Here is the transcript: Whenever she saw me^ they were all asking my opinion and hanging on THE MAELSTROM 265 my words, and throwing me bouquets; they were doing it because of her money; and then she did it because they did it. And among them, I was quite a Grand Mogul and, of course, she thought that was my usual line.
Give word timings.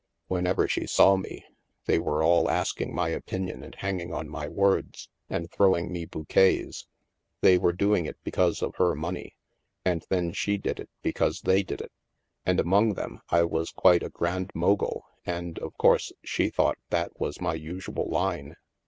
Whenever 0.29 0.67
she 0.67 0.87
saw 0.87 1.15
me^ 1.15 1.43
they 1.85 1.99
were 1.99 2.23
all 2.23 2.49
asking 2.49 2.91
my 2.91 3.09
opinion 3.09 3.61
and 3.61 3.75
hanging 3.75 4.11
on 4.11 4.25
THE 4.25 4.31
MAELSTROM 4.31 4.53
265 4.55 4.57
my 4.57 4.61
words, 4.63 5.09
and 5.29 5.51
throwing 5.51 5.91
me 5.91 6.05
bouquets; 6.05 6.87
they 7.41 7.59
were 7.59 7.71
doing 7.71 8.07
it 8.07 8.17
because 8.23 8.63
of 8.63 8.77
her 8.77 8.95
money; 8.95 9.35
and 9.85 10.03
then 10.09 10.31
she 10.33 10.57
did 10.57 10.79
it 10.79 10.89
because 11.03 11.41
they 11.41 11.61
did 11.61 11.81
it. 11.81 11.91
And 12.47 12.59
among 12.59 12.95
them, 12.95 13.21
I 13.29 13.43
was 13.43 13.69
quite 13.69 14.01
a 14.01 14.09
Grand 14.09 14.49
Mogul 14.55 15.05
and, 15.23 15.59
of 15.59 15.77
course, 15.77 16.11
she 16.23 16.49
thought 16.49 16.79
that 16.89 17.19
was 17.19 17.39
my 17.39 17.53
usual 17.53 18.09
line. 18.09 18.55